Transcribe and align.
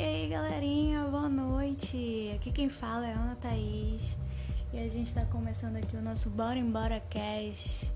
E 0.00 0.02
aí 0.02 0.28
galerinha, 0.28 1.04
boa 1.10 1.28
noite! 1.28 2.32
Aqui 2.34 2.50
quem 2.50 2.70
fala 2.70 3.06
é 3.06 3.12
Ana 3.12 3.36
Thaís 3.36 4.16
e 4.72 4.78
a 4.78 4.88
gente 4.88 5.08
está 5.08 5.26
começando 5.26 5.76
aqui 5.76 5.94
o 5.94 6.00
nosso 6.00 6.30
Bora 6.30 6.58
Embora 6.58 7.02
Cash. 7.10 7.92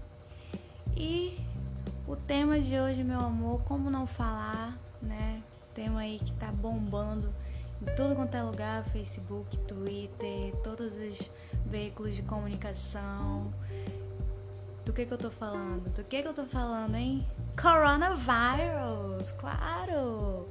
E 0.95 1.41
o 2.07 2.15
tema 2.15 2.61
de 2.61 2.79
hoje, 2.79 3.03
meu 3.03 3.19
amor, 3.21 3.63
como 3.63 3.89
não 3.89 4.07
falar, 4.07 4.79
né? 5.01 5.43
Tema 5.73 6.01
aí 6.01 6.19
que 6.19 6.31
tá 6.33 6.53
bombando 6.53 7.35
em 7.81 7.87
tudo 7.95 8.15
quanto 8.15 8.35
é 8.35 8.43
lugar, 8.43 8.85
Facebook, 8.91 9.57
Twitter, 9.61 10.55
todos 10.63 10.95
os 10.95 11.31
veículos 11.65 12.15
de 12.15 12.21
comunicação. 12.21 13.51
Do 14.85 14.93
que 14.93 15.07
que 15.07 15.15
eu 15.15 15.17
tô 15.17 15.31
falando? 15.31 15.89
Do 15.95 16.05
que 16.05 16.21
que 16.21 16.29
eu 16.29 16.35
tô 16.35 16.45
falando, 16.45 16.97
hein? 16.97 17.27
Coronavirus, 17.59 19.33
claro! 19.39 20.51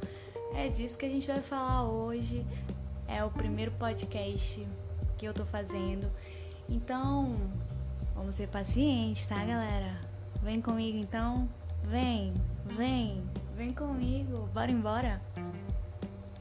É 0.56 0.70
disso 0.70 0.98
que 0.98 1.06
a 1.06 1.10
gente 1.10 1.28
vai 1.28 1.42
falar 1.42 1.84
hoje. 1.84 2.46
É 3.08 3.24
o 3.24 3.30
primeiro 3.30 3.72
podcast 3.72 4.66
que 5.18 5.26
eu 5.26 5.34
tô 5.34 5.46
fazendo. 5.46 6.10
Então, 6.70 7.36
vamos 8.16 8.36
ser 8.36 8.48
pacientes, 8.48 9.26
tá, 9.26 9.36
galera? 9.44 10.00
Vem 10.42 10.62
comigo 10.62 10.98
então. 10.98 11.50
Vem, 11.84 12.34
vem, 12.66 13.24
vem 13.56 13.74
comigo. 13.74 14.48
Bora 14.54 14.72
embora. 14.72 15.22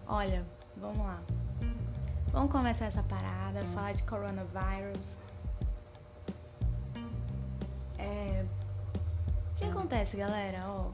Olha, 0.06 0.44
vamos 0.76 0.98
lá. 0.98 1.20
Vamos 2.32 2.52
começar 2.52 2.86
essa 2.86 3.02
parada, 3.02 3.62
falar 3.74 3.92
de 3.92 4.02
coronavírus. 4.02 5.16
É... 7.98 8.44
O 9.52 9.54
que 9.56 9.64
acontece, 9.64 10.16
galera? 10.16 10.64
Ó, 10.66 10.90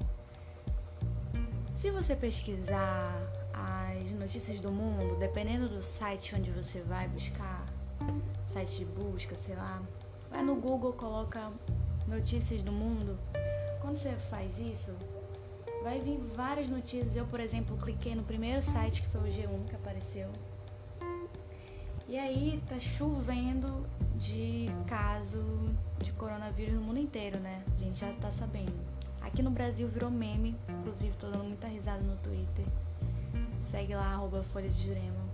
se 1.78 1.92
você 1.92 2.16
pesquisar 2.16 3.14
as 3.52 4.10
notícias 4.12 4.60
do 4.60 4.70
mundo, 4.70 5.16
dependendo 5.16 5.68
do 5.68 5.80
site 5.80 6.34
onde 6.34 6.50
você 6.50 6.80
vai 6.80 7.06
buscar, 7.06 7.64
site 8.46 8.78
de 8.78 8.84
busca, 8.84 9.36
sei 9.36 9.54
lá, 9.54 9.80
vai 10.28 10.42
no 10.42 10.56
Google, 10.56 10.92
coloca 10.92 11.52
notícias 12.08 12.62
do 12.62 12.72
mundo. 12.72 13.16
Quando 13.80 13.94
você 13.94 14.10
faz 14.28 14.58
isso, 14.58 14.92
vai 15.84 16.00
vir 16.00 16.18
várias 16.34 16.68
notícias. 16.68 17.14
Eu, 17.14 17.26
por 17.26 17.38
exemplo, 17.38 17.76
cliquei 17.76 18.16
no 18.16 18.24
primeiro 18.24 18.60
site 18.60 19.02
que 19.02 19.08
foi 19.10 19.20
o 19.20 19.32
G1 19.32 19.68
que 19.68 19.76
apareceu. 19.76 20.28
E 22.08 22.18
aí 22.18 22.60
tá 22.68 22.80
chovendo 22.80 23.86
de 24.16 24.66
caso 24.88 25.44
de 26.02 26.12
coronavírus 26.12 26.74
no 26.74 26.80
mundo 26.80 26.98
inteiro, 26.98 27.38
né? 27.38 27.62
A 27.72 27.78
gente 27.78 28.00
já 28.00 28.12
tá 28.14 28.32
sabendo. 28.32 28.97
Aqui 29.28 29.42
no 29.42 29.50
Brasil 29.50 29.86
virou 29.86 30.10
meme, 30.10 30.56
inclusive 30.70 31.14
tô 31.18 31.28
dando 31.28 31.44
muita 31.44 31.68
risada 31.68 32.00
no 32.00 32.16
Twitter. 32.16 32.64
Segue 33.62 33.94
lá, 33.94 34.14
arroba 34.14 34.42
Folha 34.54 34.70
de 34.70 34.86
Jurema. 34.86 35.28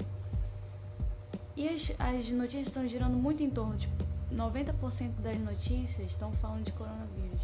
E 1.57 1.69
as, 1.69 1.93
as 1.97 2.29
notícias 2.31 2.67
estão 2.67 2.89
girando 2.89 3.17
muito 3.17 3.45
em 3.45 3.49
torno, 3.49 3.77
tipo, 3.77 4.05
90% 4.35 5.13
das 5.23 5.39
notícias 5.39 6.11
estão 6.11 6.33
falando 6.33 6.65
de 6.65 6.73
coronavírus. 6.73 7.41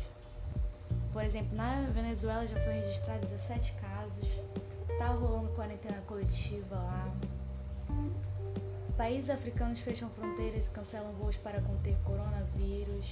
Por 1.12 1.22
exemplo, 1.22 1.56
na 1.56 1.82
Venezuela 1.92 2.44
já 2.44 2.56
foi 2.64 2.80
registrado 2.80 3.20
17 3.20 3.72
casos, 3.74 4.28
tá 4.98 5.06
rolando 5.06 5.50
quarentena 5.50 6.02
coletiva 6.04 6.74
lá. 6.74 7.14
Países 9.00 9.30
africanos 9.30 9.80
fecham 9.80 10.10
fronteiras 10.10 10.66
e 10.66 10.68
cancelam 10.68 11.10
voos 11.12 11.34
para 11.34 11.58
conter 11.62 11.96
coronavírus. 12.04 13.06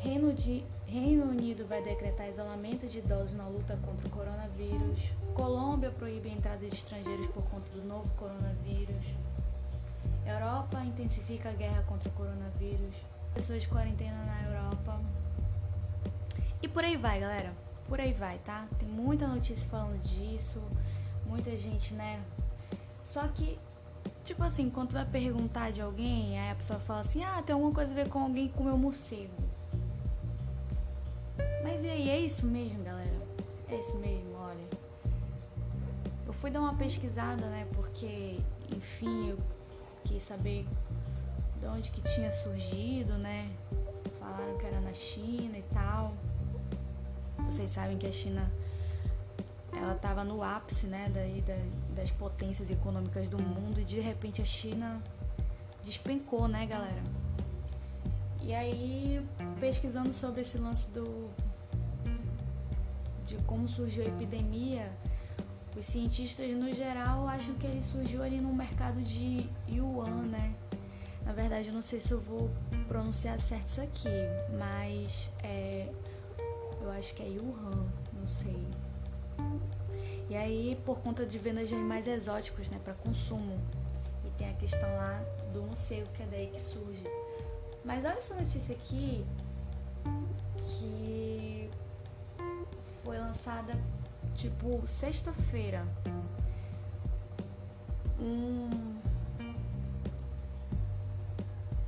Reino, 0.00 0.30
de, 0.34 0.62
Reino 0.86 1.24
Unido 1.24 1.66
vai 1.66 1.82
decretar 1.82 2.28
isolamento 2.28 2.86
de 2.86 2.98
idosos 2.98 3.32
na 3.32 3.48
luta 3.48 3.78
contra 3.78 4.06
o 4.06 4.10
coronavírus. 4.10 4.98
Colômbia 5.32 5.90
proíbe 5.90 6.28
a 6.28 6.32
entrada 6.32 6.58
de 6.58 6.66
estrangeiros 6.66 7.28
por 7.28 7.42
conta 7.44 7.66
do 7.70 7.82
novo 7.88 8.06
coronavírus. 8.18 9.06
Europa 10.26 10.84
intensifica 10.84 11.48
a 11.48 11.52
guerra 11.52 11.82
contra 11.84 12.10
o 12.10 12.12
coronavírus. 12.12 12.94
Pessoas 13.32 13.62
de 13.62 13.68
quarentena 13.68 14.22
na 14.22 14.42
Europa. 14.50 15.00
E 16.60 16.68
por 16.68 16.84
aí 16.84 16.98
vai, 16.98 17.20
galera. 17.20 17.54
Por 17.88 17.98
aí 17.98 18.12
vai, 18.12 18.36
tá? 18.40 18.68
Tem 18.78 18.86
muita 18.86 19.26
notícia 19.26 19.66
falando 19.70 19.98
disso. 20.02 20.62
Muita 21.24 21.56
gente, 21.56 21.94
né? 21.94 22.22
Só 23.02 23.26
que, 23.28 23.58
tipo 24.26 24.42
assim, 24.42 24.68
quando 24.68 24.88
tu 24.88 24.94
vai 24.94 25.06
perguntar 25.06 25.70
de 25.70 25.80
alguém, 25.80 26.38
aí 26.38 26.50
a 26.50 26.54
pessoa 26.56 26.80
fala 26.80 27.00
assim: 27.00 27.22
ah, 27.22 27.40
tem 27.42 27.54
alguma 27.54 27.72
coisa 27.72 27.92
a 27.92 27.94
ver 27.94 28.08
com 28.08 28.18
alguém 28.18 28.48
que 28.48 28.54
comeu 28.54 28.76
morcego. 28.76 29.32
Mas 31.62 31.84
e 31.84 31.88
aí, 31.88 32.10
é 32.10 32.20
isso 32.20 32.44
mesmo, 32.46 32.82
galera? 32.82 33.22
É 33.68 33.76
isso 33.78 33.96
mesmo, 33.98 34.34
olha. 34.36 34.66
Eu 36.26 36.32
fui 36.32 36.50
dar 36.50 36.60
uma 36.60 36.74
pesquisada, 36.74 37.46
né? 37.46 37.66
Porque, 37.72 38.40
enfim, 38.76 39.30
eu 39.30 39.38
quis 40.04 40.22
saber 40.22 40.66
de 41.60 41.66
onde 41.66 41.90
que 41.90 42.00
tinha 42.00 42.30
surgido, 42.30 43.14
né? 43.14 43.50
Falaram 44.18 44.58
que 44.58 44.66
era 44.66 44.80
na 44.80 44.92
China 44.92 45.56
e 45.56 45.64
tal. 45.72 46.12
Vocês 47.48 47.70
sabem 47.70 47.96
que 47.96 48.06
a 48.06 48.12
China 48.12 48.50
ela 49.76 49.94
estava 49.94 50.24
no 50.24 50.42
ápice, 50.42 50.86
né, 50.86 51.10
daí 51.12 51.44
das 51.94 52.10
potências 52.10 52.70
econômicas 52.70 53.28
do 53.28 53.40
mundo 53.42 53.80
e 53.80 53.84
de 53.84 54.00
repente 54.00 54.40
a 54.40 54.44
China 54.44 55.00
despencou, 55.84 56.48
né, 56.48 56.66
galera? 56.66 57.02
E 58.42 58.54
aí, 58.54 59.24
pesquisando 59.60 60.12
sobre 60.12 60.40
esse 60.40 60.56
lance 60.58 60.88
do 60.90 61.30
de 63.26 63.36
como 63.38 63.68
surgiu 63.68 64.04
a 64.04 64.06
epidemia, 64.06 64.90
os 65.76 65.84
cientistas 65.84 66.48
no 66.56 66.72
geral 66.72 67.26
acham 67.28 67.54
que 67.56 67.66
ele 67.66 67.82
surgiu 67.82 68.22
ali 68.22 68.40
no 68.40 68.52
mercado 68.52 69.02
de 69.02 69.48
Yuan, 69.68 70.22
né? 70.26 70.54
Na 71.24 71.32
verdade, 71.32 71.68
eu 71.68 71.74
não 71.74 71.82
sei 71.82 72.00
se 72.00 72.12
eu 72.12 72.20
vou 72.20 72.48
pronunciar 72.86 73.38
certo 73.40 73.66
isso 73.66 73.80
aqui, 73.80 74.08
mas 74.56 75.28
é, 75.42 75.92
eu 76.80 76.90
acho 76.92 77.12
que 77.14 77.22
é 77.22 77.28
Yuan, 77.28 77.84
não 78.12 78.28
sei. 78.28 78.64
E 80.28 80.36
aí, 80.36 80.80
por 80.84 80.98
conta 80.98 81.24
de 81.24 81.38
vendas 81.38 81.68
de 81.68 81.74
animais 81.74 82.06
exóticos, 82.06 82.68
né, 82.68 82.80
para 82.82 82.94
consumo. 82.94 83.58
E 84.24 84.30
tem 84.38 84.50
a 84.50 84.54
questão 84.54 84.88
lá 84.96 85.22
do 85.52 85.62
morcego, 85.62 86.06
que 86.14 86.22
é 86.22 86.26
daí 86.26 86.46
que 86.48 86.60
surge. 86.60 87.04
Mas 87.84 88.04
olha 88.04 88.14
essa 88.14 88.34
notícia 88.34 88.74
aqui, 88.74 89.24
que 90.60 91.70
foi 93.04 93.18
lançada 93.18 93.72
tipo 94.34 94.86
sexta-feira. 94.86 95.86
Um, 98.18 98.96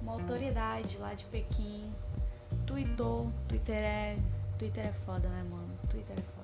uma 0.01 0.13
autoridade 0.13 0.97
lá 0.99 1.15
de 1.15 1.25
Pequim 1.25 1.93
tweetou, 2.67 3.33
Twitter 3.49 3.77
é, 3.77 4.19
Twitter 4.59 4.87
é 4.87 4.93
foda, 5.05 5.29
né, 5.29 5.45
mano? 5.51 5.69
Twitter 5.91 6.17
é 6.17 6.23
foda. 6.23 6.38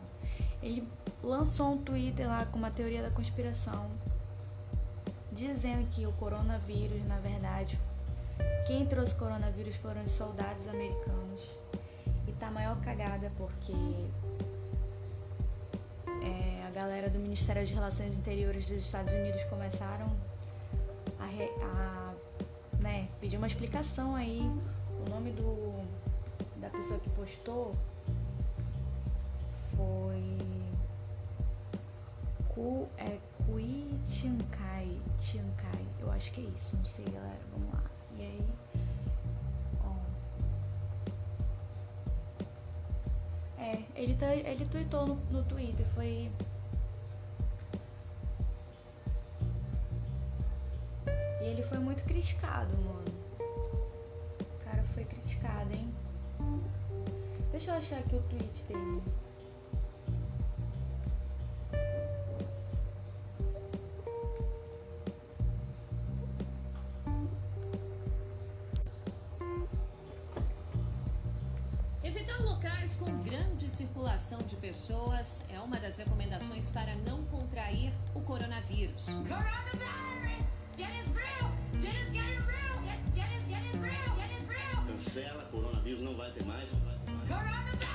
Ele 0.65 0.89
lançou 1.23 1.73
um 1.73 1.77
Twitter 1.77 2.27
lá 2.27 2.47
com 2.47 2.59
uma 2.59 2.71
teoria 2.71 3.03
da 3.03 3.11
conspiração 3.11 3.91
dizendo 5.31 5.87
que 5.91 6.07
o 6.07 6.13
coronavírus, 6.13 7.05
na 7.07 7.19
verdade, 7.19 7.79
quem 8.67 8.87
trouxe 8.87 9.15
coronavírus 9.15 9.77
foram 9.77 10.03
os 10.03 10.11
soldados 10.13 10.67
americanos. 10.69 11.43
E 12.27 12.33
tá 12.33 12.51
maior 12.51 12.81
cagada 12.81 13.31
porque 13.37 13.73
é, 16.23 16.65
a 16.67 16.71
galera 16.71 17.11
do 17.11 17.19
Ministério 17.19 17.67
de 17.67 17.75
Relações 17.75 18.17
Interiores 18.17 18.67
dos 18.69 18.79
Estados 18.79 19.13
Unidos 19.13 19.45
começaram 19.45 20.11
a, 21.19 21.27
a 21.67 22.15
né, 22.81 23.09
pedir 23.21 23.37
uma 23.37 23.47
explicação 23.47 24.15
aí. 24.15 24.41
O 25.07 25.11
nome 25.11 25.33
do, 25.33 25.85
da 26.59 26.71
pessoa 26.71 26.99
que 26.99 27.11
postou 27.11 27.75
foi 29.77 30.44
Ku, 32.55 32.89
é 32.97 33.19
Kui 33.45 33.99
Tiankai, 34.07 35.01
Tiankai, 35.19 35.87
eu 35.99 36.09
acho 36.13 36.33
que 36.33 36.41
é 36.41 36.45
isso, 36.57 36.77
não 36.77 36.85
sei 36.85 37.05
galera, 37.07 37.41
vamos 37.51 37.75
lá. 37.75 37.83
E 38.17 38.23
aí, 38.23 38.49
ó. 39.83 39.95
É, 43.61 43.83
ele, 43.97 44.15
tá, 44.15 44.33
ele 44.33 44.65
tweetou 44.67 45.05
no, 45.05 45.15
no 45.33 45.45
Twitter, 45.45 45.85
foi. 45.95 46.31
E 51.41 51.45
ele 51.45 51.63
foi 51.65 51.79
muito 51.79 52.05
criticado, 52.05 52.73
mano. 52.79 53.05
O 54.41 54.65
cara 54.65 54.85
foi 54.95 55.05
criticado, 55.05 55.75
hein? 55.75 55.93
Deixa 57.51 57.73
eu 57.73 57.75
achar 57.77 57.99
aqui 57.99 58.15
o 58.15 58.23
tweet 58.23 58.65
dele. 58.65 59.03
Circulação 73.75 74.39
de 74.47 74.55
pessoas 74.57 75.43
é 75.49 75.59
uma 75.59 75.79
das 75.81 75.97
recomendações 75.97 76.71
para 76.71 76.95
não 77.07 77.25
contrair 77.25 77.93
o 78.15 78.21
coronavírus. 78.21 79.07
Coronavirus! 79.07 79.85
Cancela, 84.87 85.45
coronavírus 85.51 86.01
não 86.03 86.17
vai 86.17 86.31
ter 86.31 86.45
mais. 86.45 86.73
Não 86.73 86.81
vai 86.81 86.99
ter 86.99 87.11
mais. 87.11 87.29
Coronavirus! 87.29 87.94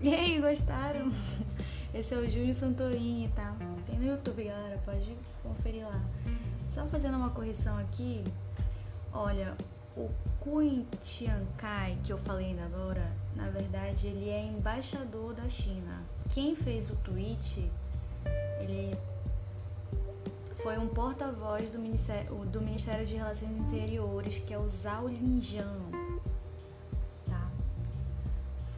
E 0.02 0.14
aí, 0.14 0.40
gostaram? 0.40 1.12
Esse 1.92 2.14
é 2.14 2.16
o 2.16 2.30
Júnior 2.30 2.54
Santorini, 2.54 3.28
tá? 3.36 3.54
Tem 3.86 3.98
no 3.98 4.06
YouTube, 4.06 4.44
galera, 4.44 4.80
pode 4.82 5.14
conferir 5.42 5.86
lá. 5.86 6.00
Só 6.66 6.86
fazendo 6.86 7.18
uma 7.18 7.28
correção 7.28 7.76
aqui, 7.78 8.24
olha, 9.12 9.54
o 9.94 10.08
Kun 10.40 10.86
Chiang 11.02 11.44
Kai, 11.58 11.98
que 12.02 12.14
eu 12.14 12.18
falei 12.18 12.46
ainda 12.46 12.64
agora, 12.64 13.12
na 13.36 13.50
verdade 13.50 14.06
ele 14.06 14.30
é 14.30 14.42
embaixador 14.42 15.34
da 15.34 15.46
China. 15.50 16.02
Quem 16.30 16.56
fez 16.56 16.88
o 16.88 16.96
tweet, 16.96 17.70
ele 18.60 18.96
foi 20.62 20.78
um 20.78 20.88
porta-voz 20.88 21.70
do 21.70 21.78
Ministério, 21.78 22.36
do 22.46 22.62
Ministério 22.62 23.04
de 23.04 23.16
Relações 23.16 23.54
Interiores, 23.54 24.38
que 24.38 24.54
é 24.54 24.58
o 24.58 24.66
Zhao 24.66 25.08
Linjian. 25.08 25.99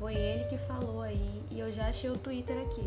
Foi 0.03 0.17
ele 0.17 0.43
que 0.47 0.59
falou 0.59 1.01
aí 1.01 1.45
e 1.49 1.61
eu 1.61 1.71
já 1.71 1.87
achei 1.87 2.11
o 2.11 2.17
Twitter 2.17 2.61
aqui. 2.61 2.83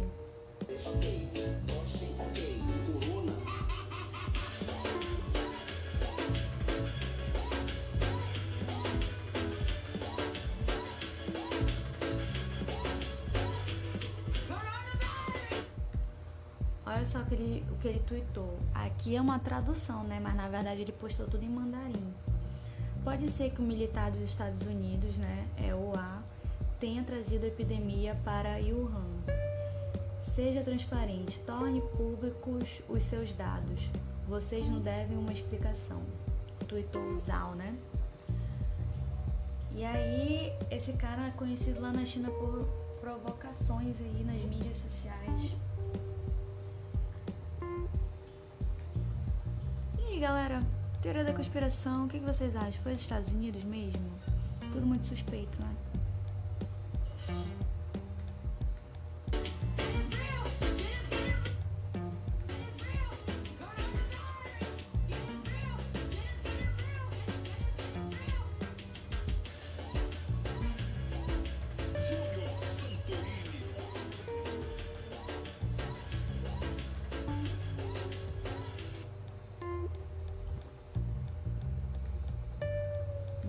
Olha 16.86 17.06
só 17.06 17.24
que 17.24 17.34
ele, 17.34 17.66
o 17.72 17.78
que 17.78 17.88
ele 17.88 18.00
tweetou. 18.06 18.60
Aqui 18.74 19.16
é 19.16 19.22
uma 19.22 19.40
tradução, 19.40 20.04
né? 20.04 20.20
Mas 20.22 20.36
na 20.36 20.50
verdade 20.50 20.82
ele 20.82 20.92
postou 20.92 21.26
tudo 21.28 21.46
em 21.46 21.50
mandarim. 21.50 22.14
Pode 23.06 23.30
ser 23.30 23.52
que 23.52 23.62
o 23.62 23.64
militar 23.64 24.12
dos 24.12 24.22
Estados 24.22 24.64
Unidos, 24.64 25.16
né, 25.20 25.48
é 25.58 25.76
o 25.76 25.85
tenha 26.86 27.04
trazido 27.04 27.46
a 27.46 27.48
epidemia 27.48 28.16
para 28.24 28.60
Wuhan. 28.60 29.08
Seja 30.22 30.62
transparente, 30.62 31.40
torne 31.40 31.82
públicos 31.82 32.80
os 32.88 33.02
seus 33.02 33.34
dados. 33.34 33.90
Vocês 34.28 34.70
não 34.70 34.80
devem 34.80 35.18
uma 35.18 35.34
explicação. 35.34 36.00
Tuitou 36.68 37.16
Zhao, 37.16 37.56
né? 37.56 37.76
E 39.74 39.84
aí, 39.84 40.54
esse 40.70 40.94
cara 40.94 41.26
é 41.26 41.32
conhecido 41.32 41.82
lá 41.82 41.92
na 41.92 42.06
China 42.06 42.30
por 42.30 42.68
provocações 43.02 44.00
aí 44.00 44.24
nas 44.24 44.44
mídias 44.44 44.78
sociais. 44.78 45.56
E 49.98 50.04
aí, 50.04 50.20
galera? 50.20 50.62
Teoria 51.02 51.24
da 51.24 51.34
conspiração, 51.34 52.06
o 52.06 52.08
que 52.08 52.20
vocês 52.20 52.56
acham? 52.56 52.80
Foi 52.84 52.94
os 52.94 53.02
Estados 53.02 53.34
Unidos 53.34 53.64
mesmo? 53.64 54.08
Tudo 54.72 54.86
muito 54.86 55.08
suspeito, 55.08 55.60
né? 55.60 55.85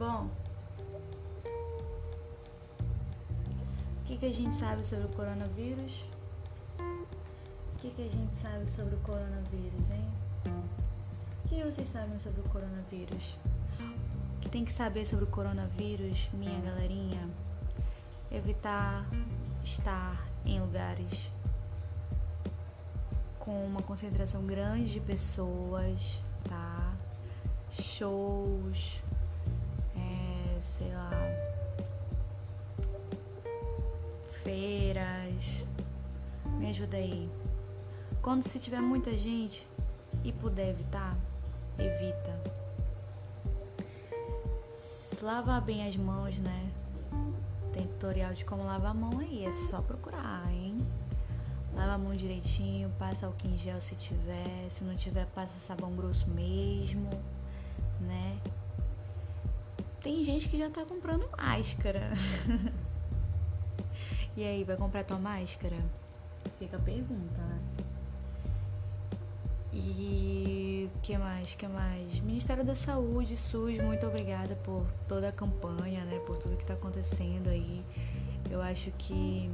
Bom, 0.06 0.30
o 3.98 4.04
que, 4.04 4.16
que 4.16 4.26
a 4.26 4.32
gente 4.32 4.54
sabe 4.54 4.86
sobre 4.86 5.06
o 5.06 5.08
coronavírus? 5.08 6.04
O 6.78 7.78
que, 7.80 7.90
que 7.90 8.02
a 8.02 8.08
gente 8.08 8.38
sabe 8.40 8.68
sobre 8.68 8.94
o 8.94 8.98
coronavírus, 8.98 9.90
hein? 9.90 10.08
O 11.44 11.48
que 11.48 11.60
vocês 11.60 11.88
sabem 11.88 12.16
sobre 12.20 12.40
o 12.40 12.44
coronavírus? 12.44 13.36
O 14.36 14.40
que 14.42 14.48
tem 14.48 14.64
que 14.64 14.70
saber 14.72 15.04
sobre 15.06 15.24
o 15.24 15.28
coronavírus, 15.28 16.30
minha 16.34 16.60
galerinha? 16.60 17.28
Evitar 18.30 19.04
estar 19.64 20.24
em 20.44 20.60
lugares 20.60 21.32
com 23.40 23.66
uma 23.66 23.82
concentração 23.82 24.46
grande 24.46 24.92
de 24.92 25.00
pessoas, 25.00 26.20
tá? 26.44 26.94
Shows, 27.72 29.02
sei 30.76 30.92
lá, 30.92 31.10
feiras. 34.44 35.64
Me 36.58 36.68
ajuda 36.68 36.96
aí. 36.96 37.30
Quando 38.20 38.42
se 38.42 38.58
tiver 38.58 38.80
muita 38.80 39.16
gente 39.16 39.66
e 40.22 40.32
puder 40.32 40.70
evitar, 40.70 41.16
evita. 41.78 42.56
Lavar 45.22 45.62
bem 45.62 45.88
as 45.88 45.96
mãos, 45.96 46.38
né? 46.38 46.70
Tem 47.72 47.86
tutorial 47.86 48.32
de 48.32 48.44
como 48.44 48.64
lavar 48.64 48.90
a 48.90 48.94
mão 48.94 49.18
aí, 49.18 49.44
é 49.46 49.52
só 49.52 49.80
procurar, 49.80 50.46
hein? 50.52 50.86
Lava 51.74 51.92
a 51.92 51.98
mão 51.98 52.14
direitinho, 52.14 52.90
passa 52.98 53.26
álcool 53.26 53.48
em 53.48 53.58
gel 53.58 53.80
se 53.80 53.94
tiver, 53.94 54.66
se 54.70 54.84
não 54.84 54.94
tiver, 54.94 55.26
passa 55.34 55.52
sabão 55.58 55.92
grosso 55.92 56.28
mesmo, 56.30 57.10
né? 58.00 58.38
Tem 60.06 60.22
gente 60.22 60.48
que 60.48 60.56
já 60.56 60.70
tá 60.70 60.84
comprando 60.84 61.28
máscara. 61.36 62.12
e 64.36 64.44
aí, 64.44 64.62
vai 64.62 64.76
comprar 64.76 65.02
tua 65.02 65.18
máscara? 65.18 65.74
Fica 66.60 66.76
a 66.76 66.80
pergunta, 66.80 67.40
né? 67.40 67.60
E 69.72 70.88
que 71.02 71.18
mais? 71.18 71.56
Que 71.56 71.66
mais? 71.66 72.20
Ministério 72.20 72.64
da 72.64 72.76
Saúde, 72.76 73.36
SUS, 73.36 73.78
muito 73.78 74.06
obrigada 74.06 74.54
por 74.62 74.86
toda 75.08 75.28
a 75.28 75.32
campanha, 75.32 76.04
né? 76.04 76.20
Por 76.24 76.36
tudo 76.36 76.56
que 76.56 76.64
tá 76.64 76.74
acontecendo 76.74 77.48
aí. 77.48 77.84
Eu 78.48 78.62
acho 78.62 78.92
que 78.92 79.50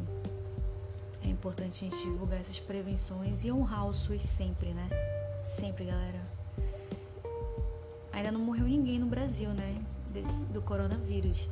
é 1.25 1.29
importante 1.29 1.87
a 1.87 1.89
gente 1.89 2.03
divulgar 2.03 2.41
essas 2.41 2.61
prevenções 2.61 3.43
e 3.43 3.51
honrar 3.51 3.87
o 3.87 3.95
SUS 3.95 4.21
sempre, 4.21 4.75
né? 4.75 4.87
Sempre, 5.57 5.87
galera. 5.87 6.21
Ainda 8.13 8.31
não 8.31 8.41
morreu 8.41 8.67
ninguém 8.67 8.99
no 8.99 9.07
Brasil, 9.07 9.49
né? 9.49 9.83
Desse, 10.13 10.45
do 10.47 10.61
coronavírus. 10.63 11.49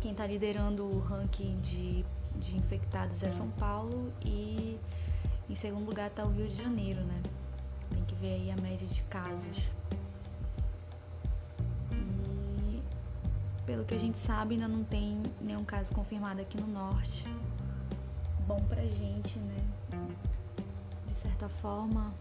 Quem 0.00 0.12
está 0.12 0.26
liderando 0.26 0.84
o 0.84 0.98
ranking 1.00 1.60
de, 1.60 2.04
de 2.36 2.56
infectados 2.56 3.22
é 3.22 3.30
São 3.30 3.48
Paulo 3.50 4.12
e 4.24 4.78
em 5.48 5.54
segundo 5.54 5.86
lugar 5.86 6.08
está 6.08 6.24
o 6.24 6.30
Rio 6.30 6.48
de 6.48 6.56
Janeiro, 6.56 7.00
né? 7.02 7.22
Tem 7.90 8.04
que 8.04 8.14
ver 8.16 8.34
aí 8.34 8.50
a 8.50 8.56
média 8.56 8.86
de 8.86 9.02
casos. 9.04 9.70
E 11.92 12.82
pelo 13.64 13.84
que 13.84 13.94
a 13.94 13.98
gente 13.98 14.18
sabe, 14.18 14.54
ainda 14.54 14.66
não 14.66 14.82
tem 14.82 15.22
nenhum 15.40 15.64
caso 15.64 15.92
confirmado 15.94 16.40
aqui 16.40 16.60
no 16.60 16.66
norte. 16.66 17.24
Bom 18.46 18.60
pra 18.64 18.82
gente, 18.86 19.38
né? 19.38 19.64
De 21.06 21.14
certa 21.14 21.48
forma, 21.48 22.12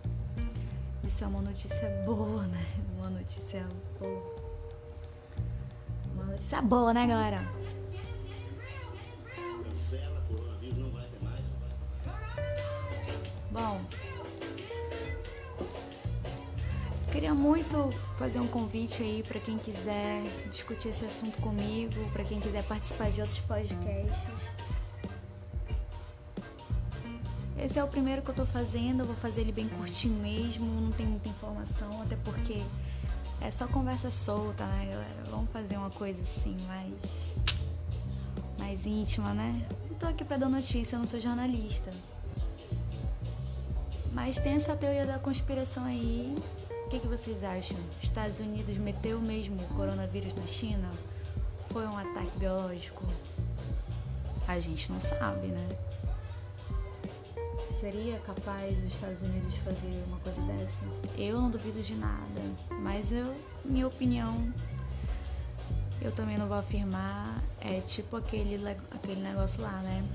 isso 1.03 1.23
é 1.23 1.27
uma 1.27 1.41
notícia 1.41 1.89
boa, 2.05 2.45
né? 2.47 2.65
Uma 2.97 3.09
notícia 3.09 3.65
boa. 3.99 4.40
Isso 6.41 6.55
é 6.55 6.61
boa, 6.61 6.91
né, 6.91 7.05
galera? 7.05 7.47
Bom, 13.51 13.81
queria 17.11 17.33
muito 17.33 17.91
fazer 18.17 18.39
um 18.39 18.47
convite 18.47 19.03
aí 19.03 19.23
para 19.25 19.39
quem 19.39 19.57
quiser 19.57 20.23
discutir 20.49 20.89
esse 20.89 21.05
assunto 21.05 21.37
comigo, 21.37 22.09
para 22.11 22.23
quem 22.23 22.39
quiser 22.39 22.63
participar 22.63 23.11
de 23.11 23.21
outros 23.21 23.39
podcasts. 23.41 24.41
esse 27.59 27.77
é 27.77 27.83
o 27.83 27.87
primeiro 27.87 28.23
que 28.23 28.29
eu 28.29 28.35
tô 28.35 28.45
fazendo, 28.45 29.01
eu 29.01 29.05
vou 29.05 29.15
fazer 29.15 29.41
ele 29.41 29.51
bem 29.51 29.69
curtinho 29.69 30.19
mesmo, 30.19 30.65
não 30.81 30.91
tem 30.91 31.05
muita 31.05 31.29
informação, 31.29 32.01
até 32.01 32.15
porque 32.17 32.61
é 33.41 33.49
só 33.49 33.67
conversa 33.67 34.11
solta, 34.11 34.65
né, 34.65 34.87
galera? 34.91 35.23
Vamos 35.29 35.49
fazer 35.51 35.77
uma 35.77 35.89
coisa 35.89 36.21
assim 36.21 36.55
mais 36.67 36.93
mais 38.59 38.85
íntima, 38.85 39.33
né? 39.33 39.67
Não 39.89 39.97
tô 39.97 40.05
aqui 40.05 40.23
para 40.23 40.37
dar 40.37 40.49
notícia, 40.49 40.95
eu 40.95 40.99
não 40.99 41.07
sou 41.07 41.19
jornalista. 41.19 41.91
Mas 44.13 44.37
tem 44.37 44.53
essa 44.53 44.75
teoria 44.75 45.05
da 45.05 45.17
conspiração 45.17 45.83
aí. 45.85 46.35
O 46.85 46.89
que, 46.89 46.99
que 46.99 47.07
vocês 47.07 47.43
acham? 47.43 47.77
Estados 48.03 48.39
Unidos 48.39 48.77
meteu 48.77 49.19
mesmo 49.19 49.55
o 49.55 49.75
coronavírus 49.75 50.35
na 50.35 50.43
China? 50.43 50.89
Foi 51.69 51.85
um 51.87 51.97
ataque 51.97 52.37
biológico? 52.37 53.03
A 54.47 54.59
gente 54.59 54.91
não 54.91 54.99
sabe, 55.01 55.47
né? 55.47 55.67
Seria 57.81 58.19
capaz 58.19 58.77
os 58.77 58.93
Estados 58.93 59.23
Unidos 59.23 59.55
fazer 59.55 60.03
uma 60.05 60.19
coisa 60.19 60.39
dessa? 60.43 60.77
Eu 61.17 61.41
não 61.41 61.49
duvido 61.49 61.81
de 61.81 61.95
nada, 61.95 62.41
mas 62.79 63.11
eu, 63.11 63.35
minha 63.65 63.87
opinião, 63.87 64.53
eu 65.99 66.11
também 66.11 66.37
não 66.37 66.47
vou 66.47 66.57
afirmar. 66.57 67.41
É 67.59 67.81
tipo 67.81 68.17
aquele, 68.17 68.55
aquele 68.91 69.21
negócio 69.21 69.63
lá, 69.63 69.81
né? 69.81 70.07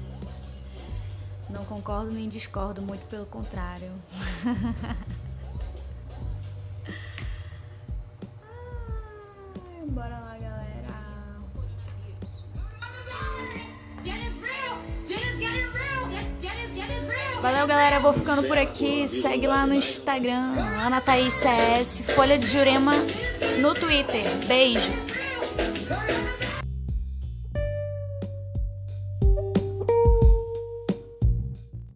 Não 1.50 1.64
concordo 1.64 2.12
nem 2.12 2.28
discordo, 2.28 2.80
muito 2.80 3.04
pelo 3.08 3.26
contrário. 3.26 3.90
Valeu, 17.46 17.64
galera. 17.64 18.00
Vou 18.00 18.12
ficando 18.12 18.42
por 18.42 18.58
aqui. 18.58 19.06
Segue 19.06 19.46
lá 19.46 19.64
no 19.64 19.74
Instagram, 19.76 20.52
Ana 20.84 21.00
Thaís 21.00 21.32
CS, 21.32 22.02
Folha 22.12 22.36
de 22.36 22.44
Jurema 22.44 22.92
no 23.60 23.72
Twitter. 23.72 24.24
Beijo. 24.48 25.05